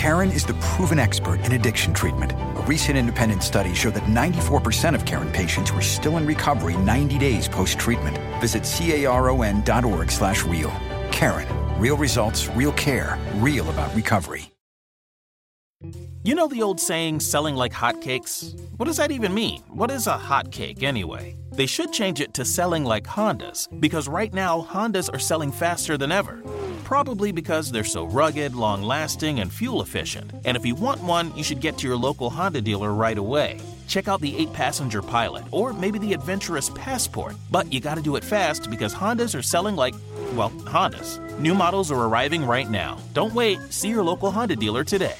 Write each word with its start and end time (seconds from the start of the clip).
Karen 0.00 0.30
is 0.30 0.46
the 0.46 0.54
proven 0.54 0.98
expert 0.98 1.44
in 1.44 1.52
addiction 1.52 1.92
treatment. 1.92 2.32
A 2.32 2.64
recent 2.66 2.96
independent 2.96 3.42
study 3.42 3.74
showed 3.74 3.92
that 3.92 4.04
94% 4.04 4.94
of 4.94 5.04
Karen 5.04 5.30
patients 5.30 5.74
were 5.74 5.82
still 5.82 6.16
in 6.16 6.24
recovery 6.24 6.74
90 6.78 7.18
days 7.18 7.46
post-treatment. 7.46 8.16
Visit 8.40 8.62
caron.org 8.64 10.10
slash 10.10 10.42
real. 10.44 10.72
Karen, 11.12 11.46
real 11.78 11.98
results, 11.98 12.48
real 12.56 12.72
care, 12.72 13.18
real 13.34 13.68
about 13.68 13.94
recovery. 13.94 14.50
You 16.24 16.34
know 16.34 16.48
the 16.48 16.62
old 16.62 16.80
saying, 16.80 17.20
selling 17.20 17.54
like 17.54 17.74
hotcakes? 17.74 18.58
What 18.78 18.86
does 18.86 18.96
that 18.96 19.10
even 19.10 19.34
mean? 19.34 19.60
What 19.68 19.90
is 19.90 20.06
a 20.06 20.16
hotcake 20.16 20.82
anyway? 20.82 21.36
They 21.52 21.66
should 21.66 21.92
change 21.92 22.22
it 22.22 22.32
to 22.34 22.46
selling 22.46 22.86
like 22.86 23.04
Hondas, 23.04 23.68
because 23.80 24.08
right 24.08 24.32
now 24.32 24.62
Hondas 24.62 25.12
are 25.12 25.18
selling 25.18 25.52
faster 25.52 25.98
than 25.98 26.10
ever. 26.10 26.42
Probably 26.90 27.30
because 27.30 27.70
they're 27.70 27.84
so 27.84 28.06
rugged, 28.06 28.56
long 28.56 28.82
lasting, 28.82 29.38
and 29.38 29.52
fuel 29.52 29.80
efficient. 29.80 30.32
And 30.44 30.56
if 30.56 30.66
you 30.66 30.74
want 30.74 31.00
one, 31.04 31.32
you 31.36 31.44
should 31.44 31.60
get 31.60 31.78
to 31.78 31.86
your 31.86 31.96
local 31.96 32.28
Honda 32.28 32.60
dealer 32.60 32.92
right 32.94 33.16
away. 33.16 33.60
Check 33.86 34.08
out 34.08 34.20
the 34.20 34.36
8 34.36 34.52
passenger 34.52 35.00
pilot, 35.00 35.44
or 35.52 35.72
maybe 35.72 36.00
the 36.00 36.12
adventurous 36.12 36.70
passport. 36.70 37.36
But 37.48 37.72
you 37.72 37.78
gotta 37.78 38.02
do 38.02 38.16
it 38.16 38.24
fast 38.24 38.68
because 38.68 38.92
Hondas 38.92 39.38
are 39.38 39.42
selling 39.42 39.76
like, 39.76 39.94
well, 40.34 40.50
Hondas. 40.66 41.20
New 41.38 41.54
models 41.54 41.92
are 41.92 42.08
arriving 42.08 42.44
right 42.44 42.68
now. 42.68 42.98
Don't 43.14 43.34
wait, 43.34 43.60
see 43.70 43.88
your 43.88 44.02
local 44.02 44.32
Honda 44.32 44.56
dealer 44.56 44.82
today. 44.82 45.16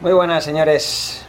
Muy 0.00 0.14
buenas, 0.14 0.42
señores. 0.42 1.22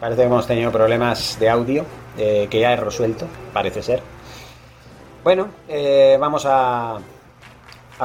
Parece 0.00 0.22
que 0.22 0.24
hemos 0.24 0.46
tenido 0.46 0.72
problemas 0.72 1.38
de 1.38 1.50
audio 1.50 1.84
eh, 2.16 2.48
que 2.50 2.60
ya 2.60 2.72
he 2.72 2.76
resuelto, 2.76 3.28
parece 3.52 3.82
ser. 3.82 4.02
Bueno, 5.24 5.48
eh, 5.70 6.18
vamos 6.20 6.44
a, 6.46 6.98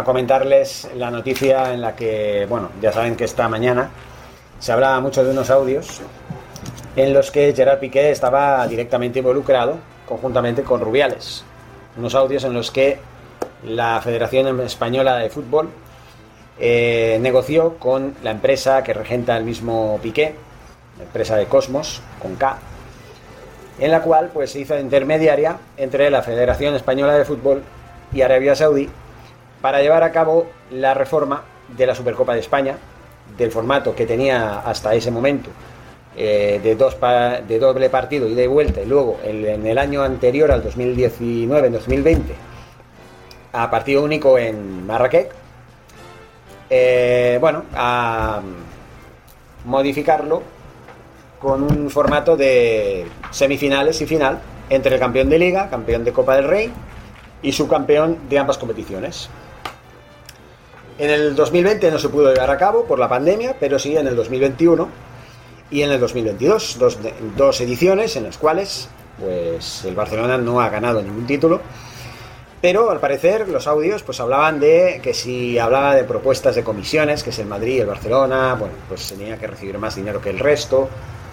comentarles 0.05 0.90
la 0.96 1.12
noticia 1.12 1.73
en 1.73 1.82
la 1.82 1.94
que, 1.94 2.46
bueno, 2.48 2.70
ya 2.82 2.94
saben 2.94 3.18
que 3.18 3.26
esta 3.26 3.50
mañana 3.50 3.90
se 4.58 4.72
hablaba 4.72 5.02
mucho 5.02 5.26
de 5.26 5.32
unos 5.32 5.50
audios 5.50 5.99
en 6.96 7.13
los 7.13 7.30
que 7.30 7.54
Gerard 7.54 7.80
Piqué 7.80 8.12
estaba 8.12 8.66
directamente 8.70 9.20
involucrado 9.20 9.80
conjuntamente 10.08 10.63
con 10.63 10.80
Rubiales. 10.80 11.43
Unos 11.98 12.16
audios 12.16 12.46
en 12.46 12.54
los 12.54 12.71
que 12.71 12.99
la 13.65 13.99
Federación 14.02 14.58
Española 14.62 15.18
de 15.18 15.30
Fútbol 15.30 15.68
eh, 16.58 17.18
negoció 17.20 17.77
con 17.80 18.15
la 18.24 18.32
empresa 18.32 18.82
que 18.82 18.93
regenta 18.93 19.36
el 19.36 19.43
mismo 19.43 19.99
Piqué, 20.02 20.36
la 20.98 21.04
empresa 21.04 21.36
de 21.36 21.48
Cosmos, 21.48 22.02
con 22.21 22.38
K, 22.38 22.60
en 23.80 23.91
la 23.91 24.02
cual 24.02 24.30
pues, 24.34 24.52
se 24.52 24.60
hizo 24.60 24.77
intermediaria 24.77 25.58
entre 25.77 26.10
la 26.10 26.22
Federación 26.22 26.76
Española 26.76 27.18
de 27.18 27.26
Fútbol 27.26 27.63
y 28.13 28.21
Arabia 28.21 28.55
Saudí 28.55 28.90
para 29.62 29.82
llevar 29.82 30.04
a 30.04 30.12
cabo 30.12 30.48
la 30.71 30.94
reforma 30.94 31.44
de 31.76 31.86
la 31.86 31.96
Supercopa 31.96 32.34
de 32.34 32.40
España, 32.40 32.77
del 33.38 33.52
formato 33.52 33.96
que 33.96 34.05
tenía 34.05 34.60
hasta 34.60 34.94
ese 34.96 35.12
momento, 35.12 35.49
eh, 36.16 36.60
de, 36.63 36.76
dos 36.76 36.98
de 37.48 37.60
doble 37.60 37.90
partido 37.90 38.27
y 38.27 38.36
de 38.36 38.48
vuelta, 38.48 38.82
y 38.82 38.86
luego 38.86 39.20
en 39.24 39.66
el 39.66 39.77
año 39.77 40.02
anterior 40.02 40.52
al 40.52 40.64
2019-2020, 40.64 42.20
a 43.54 43.70
partido 43.70 44.04
único 44.04 44.38
en 44.38 44.86
Marrakech, 44.86 45.30
eh, 46.70 47.38
bueno, 47.41 47.64
a 47.76 48.41
modificarlo 49.66 50.41
con 51.40 51.63
un 51.63 51.90
formato 51.90 52.35
de 52.35 53.07
semifinales 53.32 54.01
y 54.01 54.05
final 54.05 54.40
entre 54.70 54.95
el 54.95 54.99
campeón 54.99 55.29
de 55.29 55.40
liga, 55.40 55.70
campeón 55.70 56.04
de 56.04 56.13
Copa 56.13 56.35
del 56.35 56.46
Rey 56.46 56.71
y 57.41 57.51
subcampeón 57.51 58.29
de 58.29 58.40
ambas 58.40 58.57
competiciones. 58.57 59.29
En 60.98 61.09
el 61.09 61.35
2020 61.35 61.91
no 61.91 61.99
se 61.99 62.09
pudo 62.09 62.34
llevar 62.34 62.51
a 62.51 62.57
cabo 62.57 62.84
por 62.84 62.99
la 62.99 63.07
pandemia, 63.07 63.55
pero 63.59 63.79
sí 63.79 63.96
en 63.96 64.07
el 64.07 64.16
2021 64.16 64.90
y 65.72 65.81
en 65.81 65.91
el 65.91 66.00
2022, 66.00 66.78
dos, 66.78 67.00
dos 67.38 67.62
ediciones 67.62 68.16
en 68.16 68.24
las 68.24 68.38
cuales 68.38 68.90
pues 69.19 69.85
el 69.85 69.96
Barcelona 69.96 70.38
no 70.38 70.59
ha 70.62 70.69
ganado 70.69 71.02
ningún 71.02 71.25
título 71.25 71.62
pero 72.62 72.91
al 72.91 73.00
parecer 73.00 73.47
los 73.47 73.68
audios 73.68 74.03
pues 74.03 74.19
hablaban 74.19 74.59
de 74.59 75.00
que 75.02 75.14
si 75.14 75.58
hablaba 75.58 75.96
de 75.96 76.03
propuestas 76.03 76.56
de 76.56 76.64
comisiones, 76.64 77.24
que 77.24 77.30
es 77.30 77.40
el 77.40 77.46
Madrid 77.46 77.81
el 77.81 77.88
Barcelona, 77.88 78.56
bueno, 78.56 78.75
pues 78.88 79.08
tenía 79.08 79.38
que 79.38 79.47
recibir 79.47 79.78
más 79.78 79.96
dinero 79.96 80.22
que 80.22 80.30
el 80.30 80.40
resto. 80.40 80.90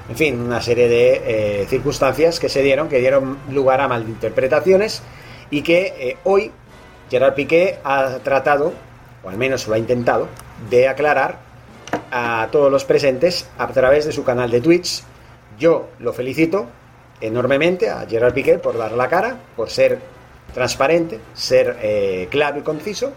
En 0.09 0.17
fin, 0.17 0.41
una 0.41 0.61
serie 0.63 0.89
de 0.89 1.63
eh, 1.63 1.67
circunstancias 1.67 2.39
que 2.39 2.49
se 2.49 2.63
dieron, 2.63 2.89
que 2.89 2.99
dieron 2.99 3.39
lugar 3.51 3.81
a 3.81 3.89
malinterpretaciones 3.89 5.03
y 5.51 5.63
que 5.63 5.95
eh, 5.99 6.17
hoy 6.23 6.53
Gerard 7.11 7.35
Piqué 7.35 7.79
ha 7.83 8.19
tratado, 8.23 8.73
o 9.25 9.29
al 9.29 9.37
menos 9.37 9.67
lo 9.67 9.75
ha 9.75 9.79
intentado, 9.79 10.29
de 10.71 10.87
aclarar 10.87 11.39
a 12.13 12.49
todos 12.53 12.71
los 12.71 12.85
presentes 12.85 13.49
a 13.59 13.67
través 13.69 14.05
de 14.05 14.13
su 14.13 14.23
canal 14.23 14.51
de 14.51 14.61
Twitch. 14.61 15.03
Yo 15.59 15.89
lo 15.99 16.13
felicito 16.13 16.67
enormemente 17.21 17.91
a 17.91 18.07
Gerard 18.09 18.35
Piqué 18.35 18.59
por 18.59 18.79
dar 18.79 18.93
la 18.93 19.09
cara, 19.09 19.37
por 19.57 19.71
ser 19.71 19.99
transparente, 20.55 21.19
ser 21.35 21.79
eh, 21.83 22.29
claro 22.31 22.61
y 22.61 22.63
conciso. 22.63 23.13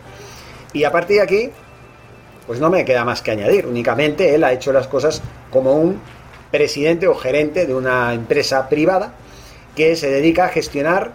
Y 0.73 0.85
a 0.85 0.91
partir 0.91 1.17
de 1.17 1.23
aquí, 1.23 1.49
pues 2.47 2.59
no 2.59 2.71
me 2.71 2.83
queda 2.83 3.05
más 3.05 3.21
que 3.21 3.29
añadir. 3.29 3.67
Únicamente 3.67 4.33
él 4.33 4.43
ha 4.43 4.53
hecho 4.53 4.73
las 4.73 4.87
cosas 4.87 5.21
como 5.51 5.73
un 5.73 6.01
presidente 6.51 7.07
o 7.07 7.15
gerente 7.15 7.65
de 7.65 7.75
una 7.75 8.13
empresa 8.13 8.69
privada 8.69 9.13
que 9.75 9.95
se 9.95 10.09
dedica 10.09 10.45
a 10.45 10.49
gestionar 10.49 11.11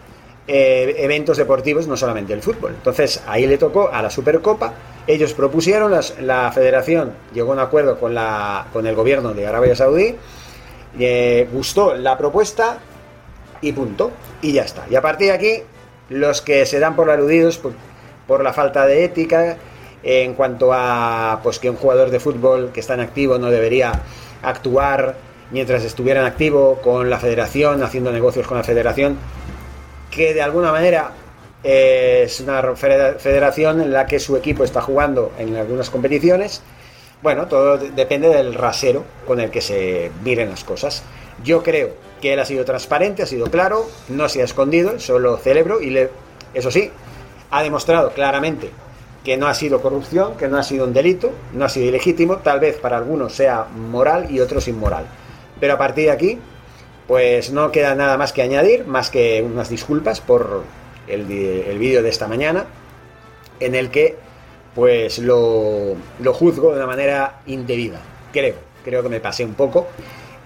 eh, 0.46 0.96
eventos 0.98 1.36
deportivos, 1.36 1.86
no 1.86 1.96
solamente 1.96 2.32
el 2.32 2.42
fútbol. 2.42 2.72
Entonces 2.74 3.22
ahí 3.26 3.46
le 3.46 3.58
tocó 3.58 3.90
a 3.92 4.02
la 4.02 4.10
Supercopa. 4.10 4.74
Ellos 5.06 5.34
propusieron, 5.34 5.94
la 6.20 6.52
federación 6.52 7.12
llegó 7.32 7.50
a 7.52 7.54
un 7.54 7.60
acuerdo 7.60 7.98
con, 7.98 8.14
la, 8.14 8.66
con 8.72 8.86
el 8.86 8.94
gobierno 8.94 9.34
de 9.34 9.46
Arabia 9.46 9.76
Saudí, 9.76 10.16
gustó 11.52 11.94
la 11.94 12.16
propuesta 12.16 12.78
y 13.60 13.72
punto. 13.72 14.10
Y 14.42 14.52
ya 14.52 14.62
está. 14.62 14.86
Y 14.90 14.96
a 14.96 15.02
partir 15.02 15.28
de 15.28 15.32
aquí, 15.32 15.62
los 16.08 16.42
que 16.42 16.66
se 16.66 16.78
dan 16.78 16.96
por 16.96 17.10
aludidos 17.10 17.60
por, 18.26 18.42
la 18.42 18.52
falta 18.52 18.86
de 18.86 19.04
ética 19.04 19.56
en 20.02 20.34
cuanto 20.34 20.72
a 20.72 21.40
pues 21.42 21.58
que 21.58 21.70
un 21.70 21.76
jugador 21.76 22.10
de 22.10 22.20
fútbol 22.20 22.70
que 22.72 22.80
está 22.80 22.94
en 22.94 23.00
activo 23.00 23.38
no 23.38 23.50
debería 23.50 24.02
actuar 24.44 25.16
mientras 25.50 25.84
estuviera 25.84 26.20
en 26.20 26.26
activo 26.26 26.80
con 26.82 27.10
la 27.10 27.18
federación, 27.18 27.82
haciendo 27.82 28.12
negocios 28.12 28.46
con 28.46 28.56
la 28.56 28.64
federación, 28.64 29.18
que 30.10 30.34
de 30.34 30.42
alguna 30.42 30.72
manera 30.72 31.12
es 31.62 32.40
una 32.40 32.76
federación 32.76 33.80
en 33.80 33.92
la 33.92 34.06
que 34.06 34.20
su 34.20 34.36
equipo 34.36 34.64
está 34.64 34.80
jugando 34.82 35.32
en 35.38 35.56
algunas 35.56 35.90
competiciones. 35.90 36.62
Bueno, 37.22 37.46
todo 37.46 37.78
depende 37.78 38.28
del 38.28 38.54
rasero 38.54 39.04
con 39.26 39.40
el 39.40 39.50
que 39.50 39.62
se 39.62 40.10
miren 40.22 40.50
las 40.50 40.62
cosas. 40.62 41.02
Yo 41.42 41.62
creo 41.62 41.90
que 42.20 42.34
él 42.34 42.40
ha 42.40 42.44
sido 42.44 42.64
transparente, 42.64 43.22
ha 43.22 43.26
sido 43.26 43.46
claro, 43.46 43.86
no 44.08 44.28
se 44.28 44.42
ha 44.42 44.44
escondido, 44.44 44.98
solo 44.98 45.38
celebro 45.38 45.80
y 45.80 45.90
le, 45.90 46.10
eso 46.52 46.70
sí, 46.70 46.90
ha 47.50 47.62
demostrado 47.62 48.10
claramente 48.10 48.70
que 49.24 49.36
no 49.36 49.46
ha 49.46 49.54
sido 49.54 49.80
corrupción, 49.80 50.36
que 50.36 50.48
no 50.48 50.58
ha 50.58 50.62
sido 50.62 50.84
un 50.84 50.92
delito, 50.92 51.32
no 51.54 51.64
ha 51.64 51.68
sido 51.68 51.86
ilegítimo, 51.86 52.36
tal 52.38 52.60
vez 52.60 52.76
para 52.76 52.98
algunos 52.98 53.34
sea 53.34 53.64
moral 53.64 54.30
y 54.30 54.40
otros 54.40 54.68
inmoral. 54.68 55.06
Pero 55.58 55.74
a 55.74 55.78
partir 55.78 56.04
de 56.06 56.10
aquí, 56.10 56.38
pues 57.08 57.50
no 57.50 57.72
queda 57.72 57.94
nada 57.94 58.18
más 58.18 58.32
que 58.32 58.42
añadir, 58.42 58.86
más 58.86 59.10
que 59.10 59.42
unas 59.42 59.70
disculpas 59.70 60.20
por 60.20 60.62
el, 61.08 61.24
vídeo 61.24 62.02
de 62.02 62.08
esta 62.08 62.28
mañana, 62.28 62.66
en 63.60 63.74
el 63.74 63.90
que 63.90 64.16
pues 64.74 65.18
lo, 65.18 65.94
lo 66.20 66.34
juzgo 66.34 66.70
de 66.72 66.76
una 66.76 66.86
manera 66.86 67.40
indebida, 67.46 68.00
creo, 68.32 68.56
creo 68.84 69.02
que 69.02 69.08
me 69.08 69.20
pasé 69.20 69.44
un 69.44 69.54
poco 69.54 69.86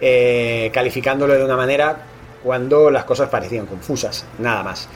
eh, 0.00 0.70
calificándolo 0.72 1.34
de 1.34 1.44
una 1.44 1.56
manera 1.56 1.96
cuando 2.44 2.90
las 2.90 3.04
cosas 3.04 3.28
parecían 3.28 3.66
confusas, 3.66 4.24
nada 4.38 4.62
más. 4.62 4.88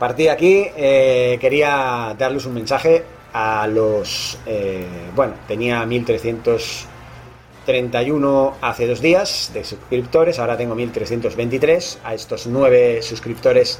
Partir 0.00 0.26
de 0.26 0.30
aquí 0.30 0.66
eh, 0.78 1.36
quería 1.42 2.14
darles 2.18 2.46
un 2.46 2.54
mensaje 2.54 3.04
a 3.34 3.66
los... 3.66 4.38
Eh, 4.46 4.86
bueno, 5.14 5.34
tenía 5.46 5.84
1331 5.84 8.54
hace 8.62 8.86
dos 8.86 9.02
días 9.02 9.50
de 9.52 9.62
suscriptores, 9.62 10.38
ahora 10.38 10.56
tengo 10.56 10.74
1323 10.74 11.98
a 12.02 12.14
estos 12.14 12.46
nueve 12.46 13.02
suscriptores 13.02 13.78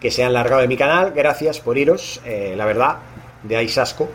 que 0.00 0.10
se 0.10 0.22
han 0.22 0.34
largado 0.34 0.60
de 0.60 0.68
mi 0.68 0.76
canal. 0.76 1.14
Gracias 1.16 1.60
por 1.60 1.78
iros, 1.78 2.20
la 2.26 2.66
verdad, 2.66 2.98
de 3.42 3.56
Aisasco. 3.56 4.10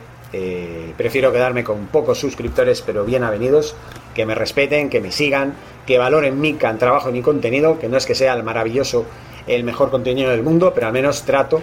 prefiero 0.97 1.31
quedarme 1.31 1.63
con 1.63 1.88
pocos 1.88 2.19
suscriptores, 2.19 2.83
pero 2.83 3.06
bien 3.06 3.24
avenidos, 3.24 3.75
que 4.13 4.27
me 4.27 4.35
respeten, 4.35 4.91
que 4.91 5.01
me 5.01 5.12
sigan, 5.12 5.56
que 5.88 5.97
valoren 5.97 6.39
mi 6.39 6.53
trabajo 6.53 7.09
y 7.09 7.13
mi 7.13 7.24
contenido, 7.24 7.79
que 7.79 7.89
no 7.89 7.97
es 7.97 8.06
que 8.06 8.13
sea 8.13 8.33
el 8.33 8.44
maravilloso, 8.44 9.07
el 9.50 9.63
mejor 9.63 9.92
contenido 9.92 10.30
del 10.31 10.44
mundo, 10.44 10.72
pero 10.74 10.88
al 10.88 10.94
menos 10.94 11.24
trato 11.24 11.62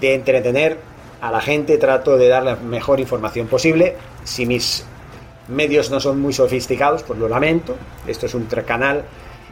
de 0.00 0.14
entretener 0.14 0.78
a 1.20 1.30
la 1.30 1.40
gente, 1.40 1.78
trato 1.78 2.16
de 2.16 2.28
dar 2.28 2.42
la 2.42 2.56
mejor 2.56 3.00
información 3.00 3.46
posible. 3.46 3.96
Si 4.24 4.46
mis 4.46 4.84
medios 5.48 5.90
no 5.90 6.00
son 6.00 6.20
muy 6.20 6.32
sofisticados, 6.32 7.02
pues 7.02 7.18
lo 7.18 7.28
lamento. 7.28 7.76
Esto 8.06 8.26
es 8.26 8.34
un 8.34 8.44
canal, 8.44 9.04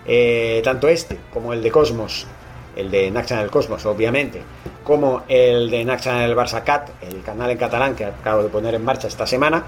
eh, 0.06 0.60
tanto 0.64 0.88
este 0.88 1.18
como 1.32 1.52
el 1.52 1.62
de 1.62 1.70
Cosmos, 1.70 2.26
el 2.76 2.90
de 2.90 3.10
Naxan 3.10 3.48
Cosmos, 3.48 3.86
obviamente, 3.86 4.42
como 4.84 5.22
el 5.28 5.70
de 5.70 5.84
Naxan 5.84 6.22
el 6.22 6.36
Barça 6.36 6.62
Cat, 6.64 6.90
el 7.02 7.22
canal 7.22 7.50
en 7.50 7.58
catalán 7.58 7.94
que 7.94 8.04
acabo 8.04 8.42
de 8.42 8.48
poner 8.48 8.74
en 8.74 8.84
marcha 8.84 9.08
esta 9.08 9.26
semana 9.26 9.64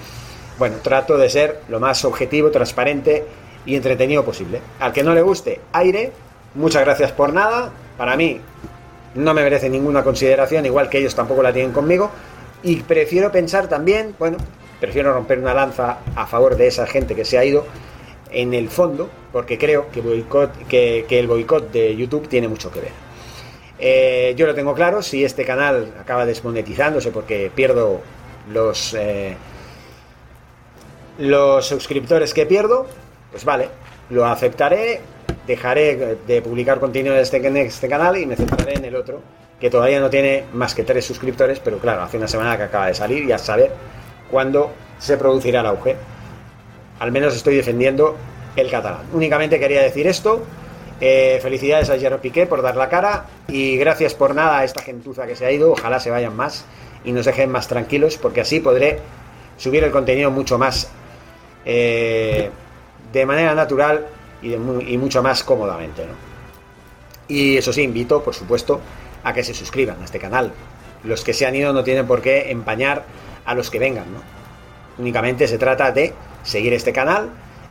bueno, 0.60 0.76
trato 0.82 1.16
de 1.16 1.30
ser 1.30 1.62
lo 1.70 1.80
más 1.80 2.04
objetivo, 2.04 2.50
transparente 2.50 3.24
y 3.64 3.76
entretenido 3.76 4.22
posible. 4.22 4.60
Al 4.78 4.92
que 4.92 5.02
no 5.02 5.14
le 5.14 5.22
guste 5.22 5.58
aire, 5.72 6.12
muchas 6.54 6.82
gracias 6.84 7.12
por 7.12 7.32
nada. 7.32 7.72
Para 8.00 8.16
mí 8.16 8.40
no 9.14 9.34
me 9.34 9.42
merece 9.42 9.68
ninguna 9.68 10.02
consideración, 10.02 10.64
igual 10.64 10.88
que 10.88 10.96
ellos 10.96 11.14
tampoco 11.14 11.42
la 11.42 11.52
tienen 11.52 11.70
conmigo. 11.70 12.10
Y 12.62 12.76
prefiero 12.76 13.30
pensar 13.30 13.68
también, 13.68 14.14
bueno, 14.18 14.38
prefiero 14.80 15.12
romper 15.12 15.38
una 15.38 15.52
lanza 15.52 15.98
a 16.16 16.26
favor 16.26 16.56
de 16.56 16.66
esa 16.66 16.86
gente 16.86 17.14
que 17.14 17.26
se 17.26 17.36
ha 17.36 17.44
ido 17.44 17.66
en 18.30 18.54
el 18.54 18.70
fondo, 18.70 19.10
porque 19.32 19.58
creo 19.58 19.90
que, 19.90 20.00
el 21.10 21.26
boicot 21.26 21.70
de 21.72 21.94
YouTube 21.94 22.26
tiene 22.26 22.48
mucho 22.48 22.70
que 22.70 22.80
ver. 22.80 22.92
Eh, 23.78 24.32
yo 24.34 24.46
lo 24.46 24.54
tengo 24.54 24.72
claro, 24.72 25.02
si 25.02 25.22
este 25.22 25.44
canal 25.44 25.92
acaba 26.00 26.24
desmonetizándose 26.24 27.10
porque 27.10 27.52
pierdo 27.54 28.00
los, 28.50 28.94
eh, 28.94 29.36
los 31.18 31.66
suscriptores 31.66 32.32
que 32.32 32.46
pierdo, 32.46 32.86
pues 33.30 33.44
vale, 33.44 33.68
lo 34.08 34.24
aceptaré, 34.24 35.02
dejaré 35.50 36.16
de 36.26 36.42
publicar 36.42 36.78
contenido 36.78 37.16
este, 37.16 37.44
en 37.44 37.56
este 37.56 37.88
canal 37.88 38.16
y 38.16 38.24
me 38.24 38.36
centraré 38.36 38.74
en 38.74 38.84
el 38.84 38.94
otro, 38.94 39.20
que 39.58 39.68
todavía 39.68 40.00
no 40.00 40.08
tiene 40.08 40.44
más 40.52 40.74
que 40.74 40.84
tres 40.84 41.04
suscriptores, 41.04 41.60
pero 41.60 41.78
claro, 41.78 42.02
hace 42.02 42.16
una 42.16 42.28
semana 42.28 42.56
que 42.56 42.62
acaba 42.64 42.86
de 42.86 42.94
salir 42.94 43.24
y 43.24 43.32
a 43.32 43.38
saber 43.38 43.72
cuándo 44.30 44.70
se 44.98 45.16
producirá 45.16 45.60
el 45.60 45.66
auge. 45.66 45.96
Al 47.00 47.10
menos 47.10 47.34
estoy 47.34 47.56
defendiendo 47.56 48.16
el 48.56 48.70
catalán. 48.70 49.02
Únicamente 49.12 49.58
quería 49.58 49.82
decir 49.82 50.06
esto. 50.06 50.42
Eh, 51.00 51.38
felicidades 51.42 51.88
a 51.90 51.98
Gerard 51.98 52.20
Piqué 52.20 52.46
por 52.46 52.62
dar 52.62 52.76
la 52.76 52.88
cara 52.88 53.24
y 53.48 53.76
gracias 53.78 54.14
por 54.14 54.34
nada 54.34 54.58
a 54.58 54.64
esta 54.64 54.82
gentuza 54.82 55.26
que 55.26 55.34
se 55.34 55.46
ha 55.46 55.50
ido. 55.50 55.72
Ojalá 55.72 55.98
se 55.98 56.10
vayan 56.10 56.36
más 56.36 56.64
y 57.04 57.12
nos 57.12 57.24
dejen 57.24 57.50
más 57.50 57.66
tranquilos 57.68 58.18
porque 58.18 58.42
así 58.42 58.60
podré 58.60 58.98
subir 59.56 59.82
el 59.82 59.90
contenido 59.90 60.30
mucho 60.30 60.58
más 60.58 60.90
eh, 61.64 62.50
de 63.12 63.26
manera 63.26 63.54
natural 63.54 64.06
y, 64.42 64.54
y, 64.54 64.98
mucho 64.98 65.22
más 65.22 65.44
cómodamente. 65.44 66.04
Y 67.28 67.56
eso 67.56 67.72
sí, 67.72 67.82
invito, 67.82 68.22
por 68.22 68.34
supuesto, 68.34 68.80
a 69.22 69.32
que 69.32 69.44
se 69.44 69.54
suscriban 69.54 70.00
a 70.00 70.04
este 70.04 70.18
canal. 70.18 70.52
Los 71.04 71.24
que 71.24 71.32
se 71.32 71.46
han 71.46 71.54
ido 71.54 71.72
no 71.72 71.84
tienen 71.84 72.06
por 72.06 72.20
qué 72.20 72.50
empañar 72.50 73.04
a 73.44 73.54
los 73.54 73.70
que 73.70 73.78
vengan. 73.78 74.12
¿no? 74.12 74.20
Únicamente 74.98 75.48
se 75.48 75.58
trata 75.58 75.92
de 75.92 76.12
seguir 76.42 76.72
este 76.72 76.92
canal 76.92 77.30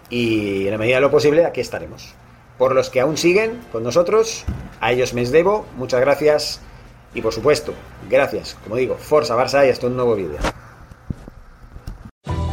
y 0.10 0.66
en 0.66 0.72
la 0.72 0.78
medida 0.78 0.96
de 0.96 1.02
lo 1.02 1.12
posible 1.12 1.46
aquí 1.46 1.62
estaremos. 1.62 2.14
Por 2.58 2.76
los 2.76 2.90
que 2.90 3.00
aún 3.00 3.18
siguen 3.18 3.60
con 3.72 3.84
nosotros, 3.84 4.46
a 4.82 4.92
ellos 4.92 5.14
me 5.14 5.24
debo, 5.26 5.66
muchas 5.78 6.02
gracias 6.02 6.62
y 7.14 7.22
por 7.22 7.34
supuesto, 7.34 7.74
gracias, 8.10 8.58
como 8.64 8.76
digo, 8.76 8.98
Forza 8.98 9.36
Barça 9.36 9.66
y 9.66 9.70
hasta 9.70 9.88
un 9.88 9.96
nuevo 9.96 10.16
vídeo. 10.16 10.38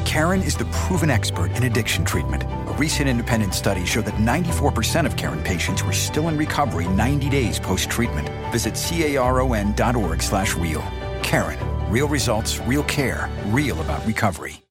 Karen 0.04 0.42
is 0.42 0.56
the 0.56 0.64
proven 0.88 1.10
expert 1.10 1.50
in 1.56 1.64
addiction 1.64 2.04
treatment. 2.04 2.44
Recent 2.78 3.08
independent 3.08 3.54
study 3.54 3.86
showed 3.86 4.04
that 4.04 4.16
94% 4.16 5.06
of 5.06 5.16
Karen 5.16 5.42
patients 5.42 5.82
were 5.82 5.94
still 5.94 6.28
in 6.28 6.36
recovery 6.36 6.86
90 6.88 7.30
days 7.30 7.58
post-treatment. 7.58 8.28
Visit 8.52 8.74
caron.org 8.74 10.22
slash 10.22 10.54
real. 10.56 10.84
Karen, 11.22 11.58
real 11.90 12.06
results, 12.06 12.60
real 12.60 12.82
care, 12.84 13.30
real 13.46 13.80
about 13.80 14.06
recovery. 14.06 14.62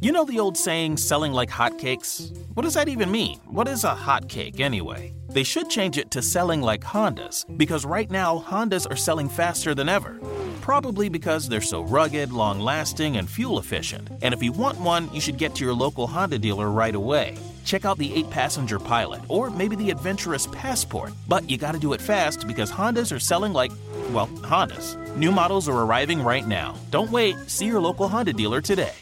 You 0.00 0.10
know 0.10 0.24
the 0.24 0.40
old 0.40 0.56
saying, 0.56 0.96
selling 0.96 1.32
like 1.32 1.48
hotcakes? 1.48 2.36
What 2.54 2.64
does 2.64 2.74
that 2.74 2.88
even 2.88 3.12
mean? 3.12 3.38
What 3.46 3.68
is 3.68 3.84
a 3.84 3.94
hotcake 3.94 4.58
anyway? 4.58 5.14
They 5.28 5.44
should 5.44 5.70
change 5.70 5.96
it 5.96 6.10
to 6.10 6.22
selling 6.22 6.60
like 6.60 6.80
Hondas, 6.80 7.44
because 7.56 7.84
right 7.84 8.10
now 8.10 8.40
Hondas 8.40 8.90
are 8.90 8.96
selling 8.96 9.28
faster 9.28 9.76
than 9.76 9.88
ever. 9.88 10.18
Probably 10.62 11.08
because 11.08 11.48
they're 11.48 11.60
so 11.60 11.82
rugged, 11.82 12.32
long 12.32 12.60
lasting, 12.60 13.16
and 13.16 13.28
fuel 13.28 13.58
efficient. 13.58 14.08
And 14.22 14.32
if 14.32 14.44
you 14.44 14.52
want 14.52 14.80
one, 14.80 15.12
you 15.12 15.20
should 15.20 15.36
get 15.36 15.56
to 15.56 15.64
your 15.64 15.74
local 15.74 16.06
Honda 16.06 16.38
dealer 16.38 16.70
right 16.70 16.94
away. 16.94 17.36
Check 17.64 17.84
out 17.84 17.98
the 17.98 18.14
8 18.14 18.30
passenger 18.30 18.78
Pilot, 18.78 19.22
or 19.26 19.50
maybe 19.50 19.74
the 19.74 19.90
adventurous 19.90 20.46
Passport. 20.46 21.14
But 21.26 21.50
you 21.50 21.58
gotta 21.58 21.80
do 21.80 21.94
it 21.94 22.00
fast 22.00 22.46
because 22.46 22.70
Hondas 22.70 23.14
are 23.14 23.18
selling 23.18 23.52
like, 23.52 23.72
well, 24.12 24.28
Hondas. 24.28 24.96
New 25.16 25.32
models 25.32 25.68
are 25.68 25.82
arriving 25.82 26.22
right 26.22 26.46
now. 26.46 26.76
Don't 26.92 27.10
wait, 27.10 27.34
see 27.48 27.66
your 27.66 27.80
local 27.80 28.08
Honda 28.08 28.32
dealer 28.32 28.60
today. 28.60 29.01